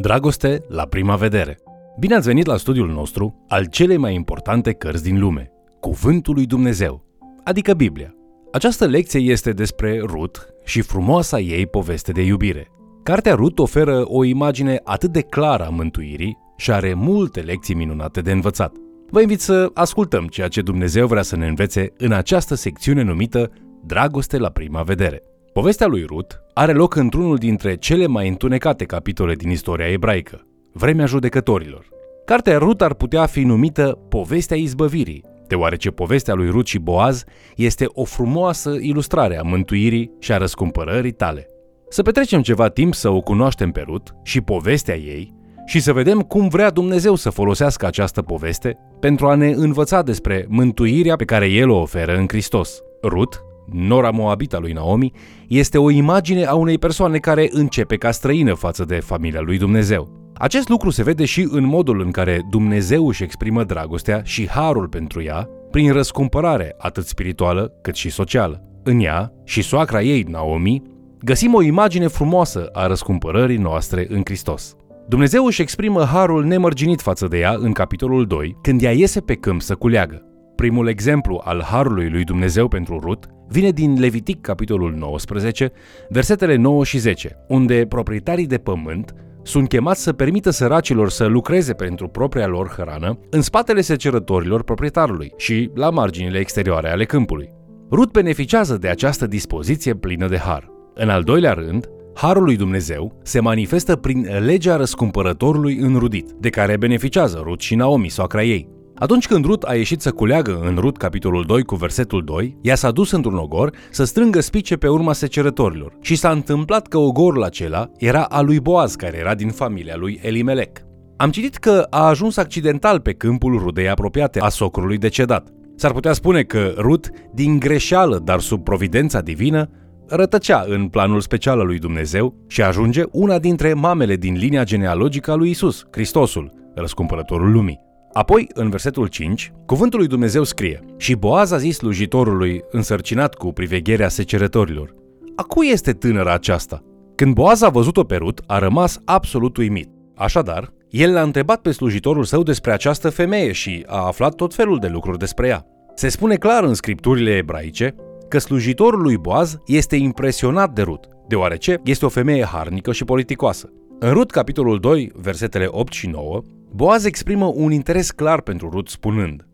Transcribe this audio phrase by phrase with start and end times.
[0.00, 1.58] Dragoste la prima vedere.
[1.98, 6.46] Bine ați venit la studiul nostru al celei mai importante cărți din lume, Cuvântul lui
[6.46, 7.04] Dumnezeu,
[7.44, 8.14] adică Biblia.
[8.52, 12.68] Această lecție este despre Rut și frumoasa ei poveste de iubire.
[13.02, 18.20] Cartea Rut oferă o imagine atât de clară a mântuirii și are multe lecții minunate
[18.20, 18.76] de învățat.
[19.10, 23.50] Vă invit să ascultăm ceea ce Dumnezeu vrea să ne învețe în această secțiune numită
[23.84, 25.22] Dragoste la prima vedere.
[25.60, 31.06] Povestea lui Rut are loc într-unul dintre cele mai întunecate capitole din istoria ebraică, vremea
[31.06, 31.88] judecătorilor.
[32.24, 37.24] Cartea Rut ar putea fi numită Povestea izbăvirii, deoarece povestea lui Rut și Boaz
[37.56, 41.46] este o frumoasă ilustrare a mântuirii și a răscumpărării tale.
[41.88, 45.34] Să petrecem ceva timp să o cunoaștem pe Rut și povestea ei
[45.66, 50.46] și să vedem cum vrea Dumnezeu să folosească această poveste pentru a ne învăța despre
[50.48, 52.80] mântuirea pe care El o oferă în Hristos.
[53.02, 55.12] Rut nora moabita lui Naomi,
[55.48, 60.32] este o imagine a unei persoane care începe ca străină față de familia lui Dumnezeu.
[60.34, 64.88] Acest lucru se vede și în modul în care Dumnezeu își exprimă dragostea și harul
[64.88, 68.62] pentru ea, prin răscumpărare atât spirituală cât și socială.
[68.82, 70.82] În ea și soacra ei, Naomi,
[71.22, 74.76] găsim o imagine frumoasă a răscumpărării noastre în Hristos.
[75.08, 79.34] Dumnezeu își exprimă harul nemărginit față de ea în capitolul 2, când ea iese pe
[79.34, 80.29] câmp să culeagă.
[80.60, 85.72] Primul exemplu al harului lui Dumnezeu pentru Rut vine din Levitic, capitolul 19,
[86.08, 91.72] versetele 9 și 10, unde proprietarii de pământ sunt chemați să permită săracilor să lucreze
[91.72, 97.52] pentru propria lor hrană în spatele secerătorilor proprietarului și la marginile exterioare ale câmpului.
[97.90, 100.70] Rut beneficiază de această dispoziție plină de har.
[100.94, 106.76] În al doilea rând, Harul lui Dumnezeu se manifestă prin legea răscumpărătorului înrudit, de care
[106.76, 108.79] beneficiază Rut și Naomi, soacra ei.
[109.00, 112.74] Atunci când Rut a ieșit să culeagă în Rut capitolul 2 cu versetul 2, ea
[112.74, 117.42] s-a dus într-un ogor să strângă spice pe urma secerătorilor și s-a întâmplat că ogorul
[117.42, 120.78] acela era al lui Boaz, care era din familia lui Elimelec.
[121.16, 125.48] Am citit că a ajuns accidental pe câmpul rudei apropiate a socrului decedat.
[125.76, 129.70] S-ar putea spune că Rut, din greșeală, dar sub providența divină,
[130.06, 135.30] rătăcea în planul special al lui Dumnezeu și ajunge una dintre mamele din linia genealogică
[135.30, 137.88] a lui Isus, Hristosul, răscumpărătorul lumii.
[138.12, 143.52] Apoi, în versetul 5, cuvântul lui Dumnezeu scrie Și Boaz a zis slujitorului însărcinat cu
[143.52, 144.94] privegherea secerătorilor
[145.36, 146.84] A cui este tânăra aceasta?
[147.14, 149.88] Când Boaz a văzut-o pe Rut, a rămas absolut uimit.
[150.14, 154.78] Așadar, el l-a întrebat pe slujitorul său despre această femeie și a aflat tot felul
[154.78, 155.66] de lucruri despre ea.
[155.94, 157.94] Se spune clar în scripturile ebraice
[158.28, 163.72] că slujitorul lui Boaz este impresionat de Rut, deoarece este o femeie harnică și politicoasă.
[163.98, 168.88] În Rut, capitolul 2, versetele 8 și 9, Boaz exprimă un interes clar pentru Rut
[168.88, 169.46] spunând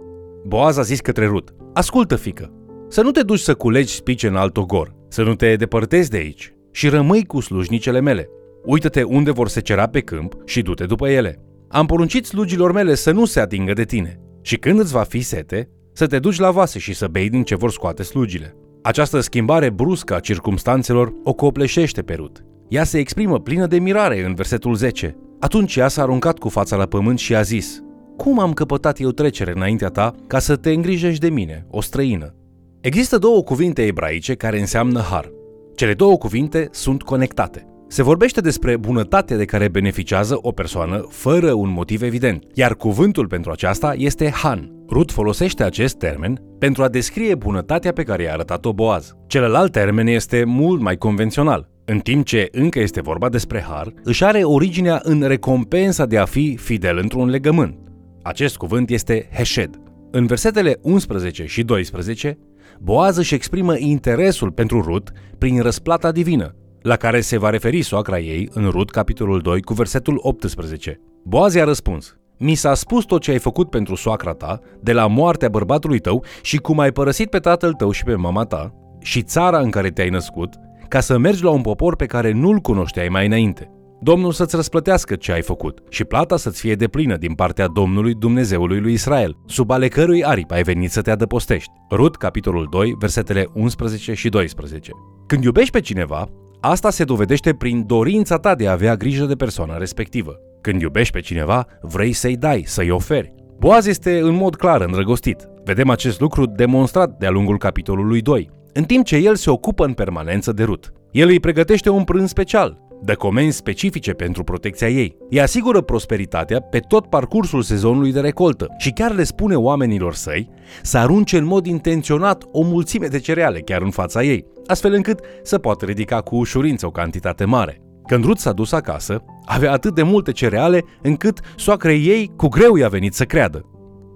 [0.46, 2.52] Boaz a zis către Rut, Ascultă, fică,
[2.88, 6.16] să nu te duci să culegi spice în alt ogor, să nu te depărtezi de
[6.16, 8.28] aici și rămâi cu slujnicele mele.
[8.64, 11.40] Uită-te unde vor secera pe câmp și du-te după ele.
[11.68, 15.20] Am poruncit slugilor mele să nu se atingă de tine și când îți va fi
[15.20, 18.56] sete, să te duci la vase și să bei din ce vor scoate slugile.
[18.82, 22.44] Această schimbare bruscă a circumstanțelor o copleșește pe Rut.
[22.68, 25.16] Ea se exprimă plină de mirare în versetul 10.
[25.40, 27.82] Atunci ea s-a aruncat cu fața la pământ și a zis,
[28.16, 32.34] Cum am căpătat eu trecere înaintea ta ca să te îngrijești de mine, o străină?
[32.80, 35.30] Există două cuvinte ebraice care înseamnă har.
[35.74, 37.66] Cele două cuvinte sunt conectate.
[37.88, 43.26] Se vorbește despre bunătatea de care beneficiază o persoană fără un motiv evident, iar cuvântul
[43.26, 44.70] pentru aceasta este han.
[44.88, 49.16] Rut folosește acest termen pentru a descrie bunătatea pe care i-a arătat-o Boaz.
[49.26, 51.68] Celălalt termen este mult mai convențional.
[51.88, 56.24] În timp ce încă este vorba despre har, își are originea în recompensa de a
[56.24, 57.78] fi fidel într-un legământ.
[58.22, 59.80] Acest cuvânt este hesed.
[60.10, 62.38] În versetele 11 și 12,
[62.80, 68.18] Boaz își exprimă interesul pentru Rut prin răsplata divină, la care se va referi soacra
[68.18, 71.00] ei în Rut, capitolul 2, cu versetul 18.
[71.24, 75.06] Boaz i-a răspuns, Mi s-a spus tot ce ai făcut pentru soacra ta, de la
[75.06, 79.22] moartea bărbatului tău și cum ai părăsit pe tatăl tău și pe mama ta, și
[79.22, 80.54] țara în care te-ai născut,
[80.88, 83.70] ca să mergi la un popor pe care nu-l cunoșteai mai înainte.
[84.00, 88.80] Domnul să-ți răsplătească ce ai făcut și plata să-ți fie deplină din partea Domnului Dumnezeului
[88.80, 91.70] lui Israel, sub ale cărui aripi ai venit să te adăpostești.
[91.90, 94.90] Rut, capitolul 2, versetele 11 și 12.
[95.26, 96.28] Când iubești pe cineva,
[96.60, 100.36] asta se dovedește prin dorința ta de a avea grijă de persoana respectivă.
[100.60, 103.34] Când iubești pe cineva, vrei să-i dai, să-i oferi.
[103.58, 105.48] Boaz este în mod clar îndrăgostit.
[105.64, 109.92] Vedem acest lucru demonstrat de-a lungul capitolului 2 în timp ce el se ocupă în
[109.92, 110.92] permanență de Rut.
[111.10, 115.16] El îi pregătește un prânz special, dă comenzi specifice pentru protecția ei.
[115.30, 120.50] Îi asigură prosperitatea pe tot parcursul sezonului de recoltă și chiar le spune oamenilor săi
[120.82, 125.20] să arunce în mod intenționat o mulțime de cereale chiar în fața ei, astfel încât
[125.42, 127.80] să poată ridica cu ușurință o cantitate mare.
[128.06, 132.76] Când Rut s-a dus acasă, Avea atât de multe cereale încât soacrei ei cu greu
[132.76, 133.70] i-a venit să creadă.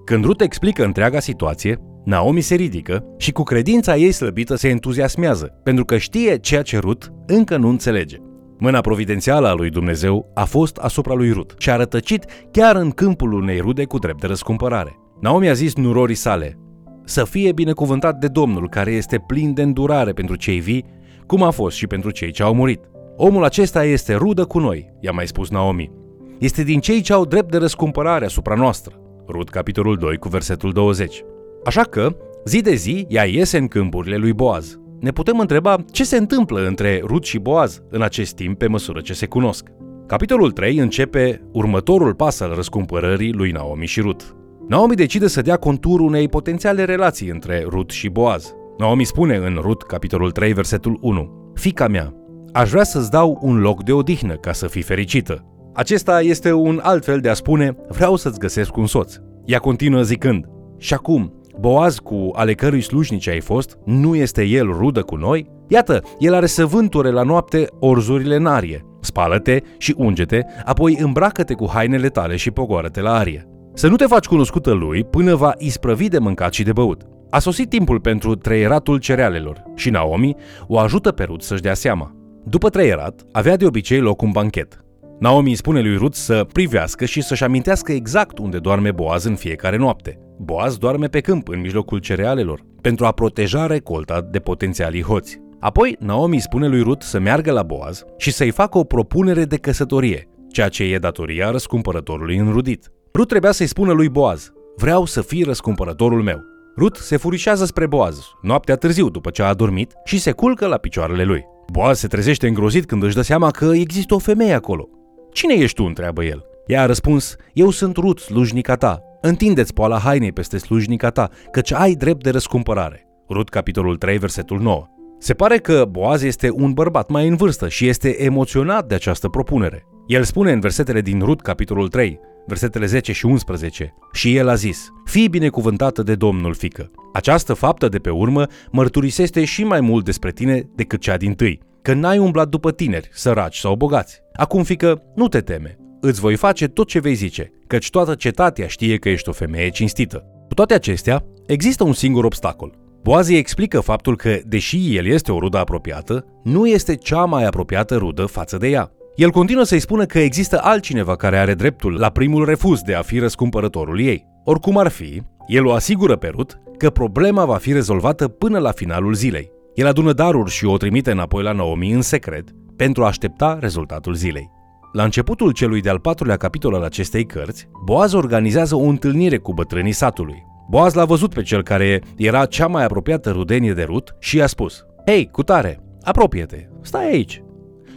[0.04, 5.46] Când Rut explică întreaga situație, Naomi se ridică și cu credința ei slăbită se entuziasmează,
[5.62, 8.16] pentru că știe ceea ce Rut încă nu înțelege.
[8.58, 12.90] Mâna providențială a lui Dumnezeu a fost asupra lui Rut și a rătăcit chiar în
[12.90, 14.96] câmpul unei rude cu drept de răscumpărare.
[15.20, 16.58] Naomi a zis nurorii sale,
[17.04, 20.84] să fie binecuvântat de Domnul care este plin de îndurare pentru cei vii,
[21.26, 22.80] cum a fost și pentru cei ce au murit.
[23.16, 25.90] Omul acesta este rudă cu noi, i-a mai spus Naomi.
[26.38, 28.94] Este din cei ce au drept de răscumpărare asupra noastră.
[29.28, 31.24] Rud, capitolul 2, cu versetul 20.
[31.64, 34.78] Așa că, zi de zi, ea iese în câmpurile lui Boaz.
[35.00, 39.00] Ne putem întreba ce se întâmplă între Rud și Boaz în acest timp pe măsură
[39.00, 39.68] ce se cunosc.
[40.06, 44.36] Capitolul 3 începe următorul pas al răscumpărării lui Naomi și Rut.
[44.68, 48.54] Naomi decide să dea conturul unei potențiale relații între Rut și Boaz.
[48.78, 52.14] Naomi spune în Rut, capitolul 3, versetul 1, Fica mea,
[52.52, 55.44] aș vrea să-ți dau un loc de odihnă ca să fii fericită.
[55.74, 59.14] Acesta este un alt fel de a spune, vreau să-ți găsesc un soț.
[59.44, 60.44] Ea continuă zicând,
[60.78, 65.50] și acum, Boaz cu ale cărui slujnici ai fost, nu este el rudă cu noi?
[65.68, 68.84] Iată, el are săvânture la noapte orzurile în arie.
[69.00, 73.48] Spală-te și unge-te, apoi îmbracă-te cu hainele tale și pogoară-te la arie.
[73.74, 77.02] Să nu te faci cunoscută lui până va isprăvi de mâncat și de băut.
[77.30, 80.36] A sosit timpul pentru treieratul cerealelor și Naomi
[80.66, 82.14] o ajută pe Rut să-și dea seama.
[82.44, 84.84] După treierat, avea de obicei loc un banchet.
[85.18, 89.34] Naomi îi spune lui Rut să privească și să-și amintească exact unde doarme Boaz în
[89.34, 90.18] fiecare noapte.
[90.42, 95.40] Boaz doarme pe câmp, în mijlocul cerealelor, pentru a proteja recolta de potențialii hoți.
[95.58, 99.44] Apoi, Naomi îi spune lui Rut să meargă la Boaz și să-i facă o propunere
[99.44, 102.90] de căsătorie, ceea ce e datoria răscumpărătorului înrudit.
[103.14, 106.40] Rut trebuia să-i spună lui Boaz, vreau să fii răscumpărătorul meu.
[106.76, 110.76] Rut se furișează spre Boaz, noaptea târziu după ce a adormit, și se culcă la
[110.76, 111.44] picioarele lui.
[111.72, 114.88] Boaz se trezește îngrozit când își dă seama că există o femeie acolo.
[115.32, 116.44] Cine ești tu?" întreabă el.
[116.66, 119.09] Ea a răspuns, eu sunt Rut, slujnica ta.
[119.22, 123.06] Întindeți poala hainei peste slujnica ta, căci ai drept de răscumpărare.
[123.28, 124.86] Rut, capitolul 3, versetul 9.
[125.18, 129.28] Se pare că Boaz este un bărbat mai în vârstă și este emoționat de această
[129.28, 129.86] propunere.
[130.06, 133.94] El spune în versetele din Rut, capitolul 3, versetele 10 și 11.
[134.12, 136.90] Și el a zis, fii binecuvântată de Domnul, fică.
[137.12, 141.60] Această faptă de pe urmă mărturisește și mai mult despre tine decât cea din tâi,
[141.82, 144.20] că n-ai umblat după tineri, săraci sau bogați.
[144.32, 148.66] Acum, fică, nu te teme, îți voi face tot ce vei zice, căci toată cetatea
[148.66, 150.24] știe că ești o femeie cinstită.
[150.48, 152.78] Cu toate acestea, există un singur obstacol.
[153.02, 157.96] Boazi explică faptul că, deși el este o rudă apropiată, nu este cea mai apropiată
[157.96, 158.90] rudă față de ea.
[159.16, 163.02] El continuă să-i spună că există altcineva care are dreptul la primul refuz de a
[163.02, 164.26] fi răscumpărătorul ei.
[164.44, 168.70] Oricum ar fi, el o asigură pe Rut că problema va fi rezolvată până la
[168.70, 169.50] finalul zilei.
[169.74, 174.14] El adună daruri și o trimite înapoi la Naomi în secret pentru a aștepta rezultatul
[174.14, 174.50] zilei.
[174.92, 179.92] La începutul celui de-al patrulea capitol al acestei cărți, Boaz organizează o întâlnire cu bătrânii
[179.92, 180.42] satului.
[180.70, 184.46] Boaz l-a văzut pe cel care era cea mai apropiată rudenie de Rut și i-a
[184.46, 187.42] spus Hei, cutare, apropie-te, stai aici,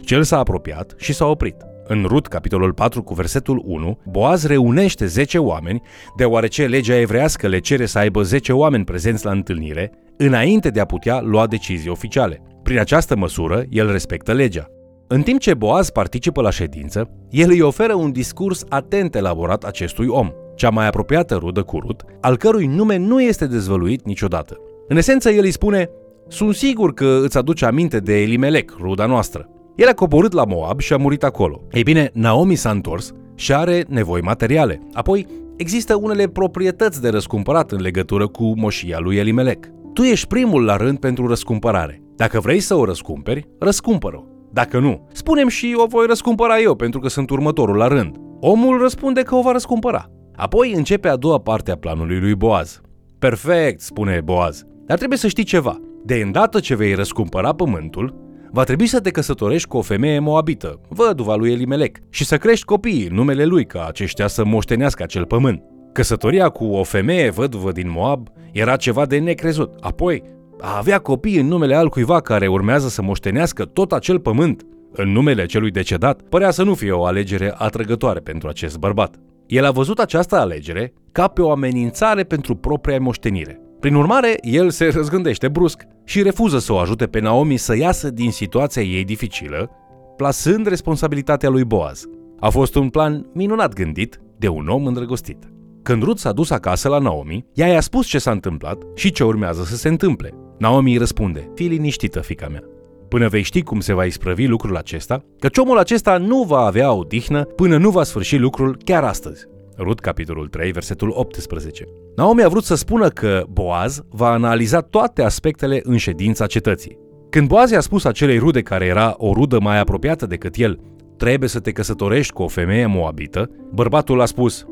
[0.04, 1.56] cel s-a apropiat și s-a oprit.
[1.86, 5.82] În Rut, capitolul 4, cu versetul 1, Boaz reunește 10 oameni,
[6.16, 10.84] deoarece legea evrească le cere să aibă 10 oameni prezenți la întâlnire, înainte de a
[10.84, 12.42] putea lua decizii oficiale.
[12.62, 14.73] Prin această măsură, el respectă legea.
[15.06, 20.06] În timp ce Boaz participă la ședință, el îi oferă un discurs atent elaborat acestui
[20.06, 24.56] om, cea mai apropiată rudă cu Rut, al cărui nume nu este dezvăluit niciodată.
[24.88, 25.90] În esență, el îi spune,
[26.28, 29.48] sunt sigur că îți aduce aminte de Elimelec, ruda noastră.
[29.76, 31.60] El a coborât la Moab și a murit acolo.
[31.72, 34.80] Ei bine, Naomi s-a întors și are nevoi materiale.
[34.92, 35.26] Apoi,
[35.56, 39.66] există unele proprietăți de răscumpărat în legătură cu moșia lui Elimelec.
[39.92, 42.02] Tu ești primul la rând pentru răscumpărare.
[42.16, 44.33] Dacă vrei să o răscumperi, răscumpără-o.
[44.54, 48.16] Dacă nu, spunem și o voi răscumpăra eu pentru că sunt următorul la rând.
[48.40, 50.10] Omul răspunde că o va răscumpăra.
[50.36, 52.80] Apoi începe a doua parte a planului lui Boaz.
[53.18, 55.80] Perfect, spune Boaz, dar trebuie să știi ceva.
[56.04, 58.14] De îndată ce vei răscumpăra pământul,
[58.50, 62.64] va trebui să te căsătorești cu o femeie moabită, văduva lui Elimelec, și să crești
[62.64, 65.62] copiii în numele lui ca aceștia să moștenească acel pământ.
[65.92, 69.74] Căsătoria cu o femeie văduvă din Moab era ceva de necrezut.
[69.80, 70.22] Apoi,
[70.60, 75.46] a avea copii în numele altcuiva care urmează să moștenească tot acel pământ în numele
[75.46, 79.16] celui decedat, părea să nu fie o alegere atrăgătoare pentru acest bărbat.
[79.46, 83.60] El a văzut această alegere ca pe o amenințare pentru propria moștenire.
[83.80, 88.10] Prin urmare, el se răzgândește brusc și refuză să o ajute pe Naomi să iasă
[88.10, 89.70] din situația ei dificilă,
[90.16, 92.04] plasând responsabilitatea lui Boaz.
[92.40, 95.38] A fost un plan minunat gândit de un om îndrăgostit.
[95.82, 99.24] Când Ruth s-a dus acasă la Naomi, ea i-a spus ce s-a întâmplat și ce
[99.24, 100.43] urmează să se întâmple.
[100.58, 102.62] Naomi îi răspunde, fii liniștită, fica mea.
[103.08, 106.92] până vei ști cum se va isprăvi lucrul acesta, căci omul acesta nu va avea
[106.92, 109.46] odihnă până nu va sfârși lucrul chiar astăzi.
[109.78, 111.84] Rut, capitolul 3, versetul 18.
[112.16, 116.98] Naomi a vrut să spună că Boaz va analiza toate aspectele în ședința cetății.
[117.30, 120.78] Când Boaz i-a spus acelei rude care era o rudă mai apropiată decât el,
[121.16, 124.66] trebuie să te căsătorești cu o femeie moabită, bărbatul a spus,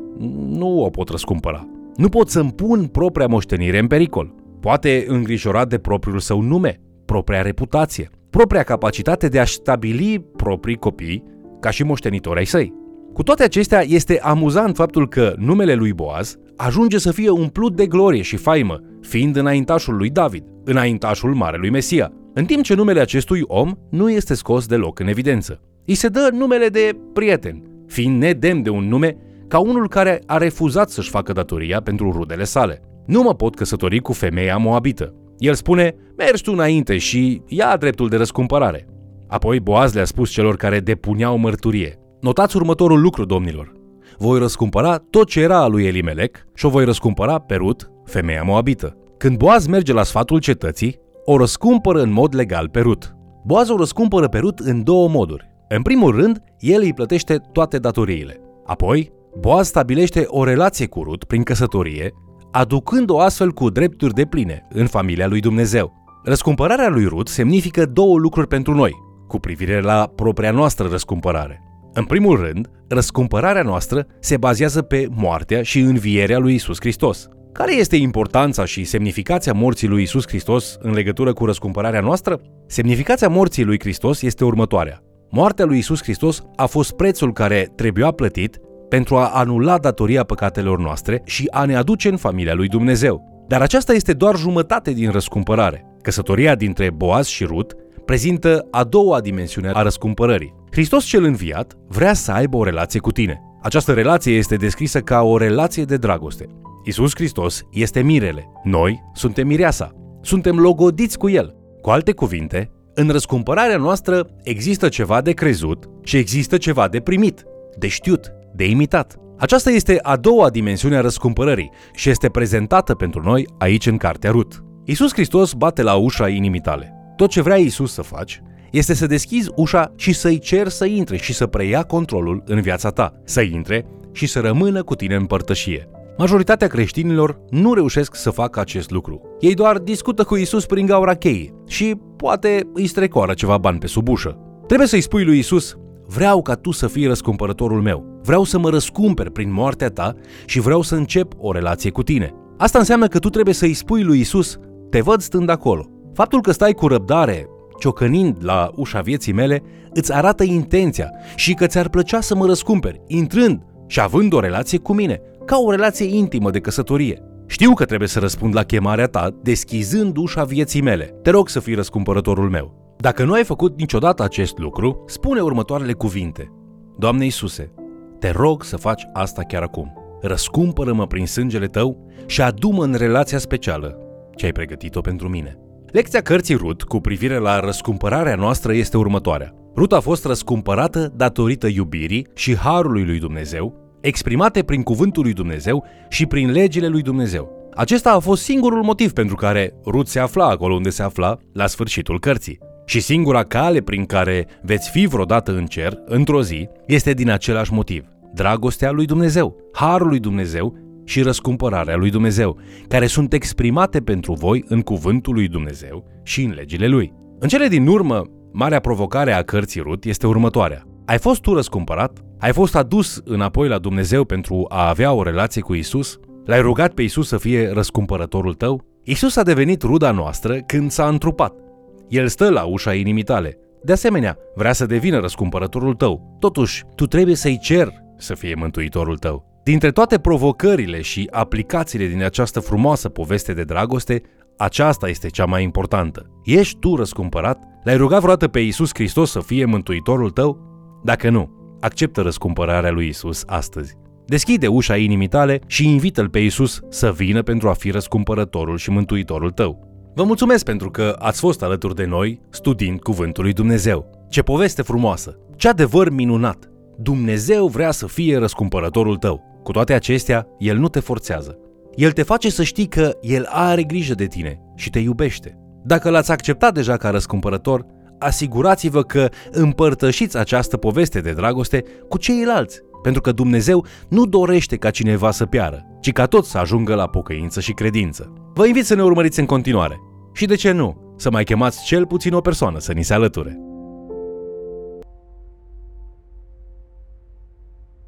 [0.47, 1.67] nu o pot răscumpăra.
[1.95, 4.33] Nu pot să-mi pun propria moștenire în pericol.
[4.63, 11.23] Poate îngrijorat de propriul său nume, propria reputație, propria capacitate de a-și stabili proprii copii
[11.59, 12.73] ca și moștenitori ai săi.
[13.13, 17.85] Cu toate acestea, este amuzant faptul că numele lui Boaz ajunge să fie umplut de
[17.85, 23.41] glorie și faimă, fiind înaintașul lui David, înaintașul Marelui Mesia, în timp ce numele acestui
[23.43, 25.59] om nu este scos deloc în evidență.
[25.85, 29.17] Îi se dă numele de prieten, fiind nedemn de un nume
[29.47, 32.81] ca unul care a refuzat să-și facă datoria pentru rudele sale.
[33.05, 35.13] Nu mă pot căsători cu femeia moabită.
[35.37, 38.87] El spune, mergi tu înainte și ia dreptul de răscumpărare.
[39.27, 41.99] Apoi Boaz le-a spus celor care depuneau mărturie.
[42.21, 43.71] Notați următorul lucru, domnilor.
[44.17, 48.43] Voi răscumpăra tot ce era al lui Elimelec și o voi răscumpăra pe Rut, femeia
[48.43, 48.97] moabită.
[49.17, 53.15] Când Boaz merge la sfatul cetății, o răscumpără în mod legal pe Rut.
[53.45, 55.51] Boaz o răscumpără pe Rut în două moduri.
[55.69, 58.39] În primul rând, el îi plătește toate datoriile.
[58.65, 62.13] Apoi, Boaz stabilește o relație cu Rut prin căsătorie,
[62.53, 65.93] aducând-o astfel cu drepturi de pline în familia lui Dumnezeu.
[66.23, 68.91] Răscumpărarea lui Rut semnifică două lucruri pentru noi,
[69.27, 71.61] cu privire la propria noastră răscumpărare.
[71.93, 77.27] În primul rând, răscumpărarea noastră se bazează pe moartea și învierea lui Isus Hristos.
[77.51, 82.41] Care este importanța și semnificația morții lui Isus Hristos în legătură cu răscumpărarea noastră?
[82.67, 84.99] Semnificația morții lui Hristos este următoarea.
[85.29, 88.59] Moartea lui Isus Hristos a fost prețul care trebuia plătit
[88.93, 93.45] pentru a anula datoria păcatelor noastre și a ne aduce în familia lui Dumnezeu.
[93.47, 95.85] Dar aceasta este doar jumătate din răscumpărare.
[96.01, 100.53] Căsătoria dintre Boaz și Rut prezintă a doua dimensiune a răscumpărării.
[100.71, 103.41] Hristos cel înviat vrea să aibă o relație cu tine.
[103.61, 106.47] Această relație este descrisă ca o relație de dragoste.
[106.85, 108.45] Isus Hristos este mirele.
[108.63, 109.91] Noi suntem mireasa.
[110.21, 111.55] Suntem logodiți cu El.
[111.81, 117.43] Cu alte cuvinte, în răscumpărarea noastră există ceva de crezut și există ceva de primit,
[117.77, 119.15] de știut, de imitat.
[119.37, 124.31] Aceasta este a doua dimensiune a răscumpărării și este prezentată pentru noi aici în Cartea
[124.31, 124.63] Rut.
[124.85, 126.93] Isus Hristos bate la ușa inimii tale.
[127.15, 128.41] Tot ce vrea Isus să faci
[128.71, 132.89] este să deschizi ușa și să-i cer să intre și să preia controlul în viața
[132.89, 135.87] ta, să intre și să rămână cu tine în părtășie.
[136.17, 139.21] Majoritatea creștinilor nu reușesc să facă acest lucru.
[139.39, 143.87] Ei doar discută cu Isus prin gaura cheii și poate îi strecoară ceva bani pe
[143.87, 144.37] sub ușă.
[144.67, 145.77] Trebuie să-i spui lui Isus,
[146.13, 148.19] vreau ca tu să fii răscumpărătorul meu.
[148.23, 150.13] Vreau să mă răscumperi prin moartea ta
[150.45, 152.33] și vreau să încep o relație cu tine.
[152.57, 154.57] Asta înseamnă că tu trebuie să-i spui lui Isus,
[154.89, 155.85] te văd stând acolo.
[156.13, 157.47] Faptul că stai cu răbdare,
[157.79, 163.01] ciocănind la ușa vieții mele, îți arată intenția și că ți-ar plăcea să mă răscumperi,
[163.07, 167.21] intrând și având o relație cu mine, ca o relație intimă de căsătorie.
[167.47, 171.05] Știu că trebuie să răspund la chemarea ta deschizând ușa vieții mele.
[171.21, 172.82] Te rog să fii răscumpărătorul meu.
[173.03, 176.51] Dacă nu ai făcut niciodată acest lucru, spune următoarele cuvinte.
[176.97, 177.73] Doamne Iisuse,
[178.19, 179.93] te rog să faci asta chiar acum.
[180.21, 183.97] Răscumpără-mă prin sângele tău și adu-mă în relația specială
[184.35, 185.57] ce ai pregătit-o pentru mine.
[185.91, 189.53] Lecția cărții Rut cu privire la răscumpărarea noastră este următoarea.
[189.75, 195.85] Rut a fost răscumpărată datorită iubirii și harului lui Dumnezeu, exprimate prin cuvântul lui Dumnezeu
[196.09, 197.69] și prin legile lui Dumnezeu.
[197.75, 201.67] Acesta a fost singurul motiv pentru care Rut se afla acolo unde se afla la
[201.67, 202.71] sfârșitul cărții.
[202.85, 207.73] Și singura cale prin care veți fi vreodată în cer, într-o zi, este din același
[207.73, 208.05] motiv.
[208.33, 214.63] Dragostea lui Dumnezeu, harul lui Dumnezeu și răscumpărarea lui Dumnezeu, care sunt exprimate pentru voi
[214.67, 217.13] în cuvântul lui Dumnezeu și în legile lui.
[217.39, 220.83] În cele din urmă, marea provocare a cărții Rut este următoarea.
[221.05, 222.19] Ai fost tu răscumpărat?
[222.39, 226.19] Ai fost adus înapoi la Dumnezeu pentru a avea o relație cu Isus?
[226.45, 228.81] L-ai rugat pe Isus să fie răscumpărătorul tău?
[229.03, 231.62] Isus a devenit ruda noastră când s-a întrupat.
[232.07, 233.57] El stă la ușa inimii tale.
[233.83, 236.37] De asemenea, vrea să devină răscumpărătorul tău.
[236.39, 239.61] Totuși, tu trebuie să-i cer să fie mântuitorul tău.
[239.63, 244.21] Dintre toate provocările și aplicațiile din această frumoasă poveste de dragoste,
[244.57, 246.29] aceasta este cea mai importantă.
[246.43, 247.63] Ești tu răscumpărat?
[247.83, 250.59] L-ai rugat vreodată pe Isus Hristos să fie mântuitorul tău?
[251.03, 253.95] Dacă nu, acceptă răscumpărarea lui Isus astăzi.
[254.25, 258.89] Deschide ușa inimii tale și invită-L pe Isus să vină pentru a fi răscumpărătorul și
[258.89, 259.92] mântuitorul tău.
[260.15, 264.27] Vă mulțumesc pentru că ați fost alături de noi studiind Cuvântul lui Dumnezeu.
[264.29, 265.37] Ce poveste frumoasă!
[265.55, 266.69] Ce adevăr minunat!
[266.97, 269.61] Dumnezeu vrea să fie răscumpărătorul tău.
[269.63, 271.57] Cu toate acestea, El nu te forțează.
[271.95, 275.57] El te face să știi că El are grijă de tine și te iubește.
[275.83, 277.85] Dacă l-ați acceptat deja ca răscumpărător,
[278.19, 284.89] asigurați-vă că împărtășiți această poveste de dragoste cu ceilalți, pentru că Dumnezeu nu dorește ca
[284.89, 288.33] cineva să piară, ci ca toți să ajungă la pocăință și credință.
[288.55, 289.99] Vă invit să ne urmăriți în continuare
[290.33, 293.72] și, de ce nu, să mai chemați cel puțin o persoană să ni se alăture.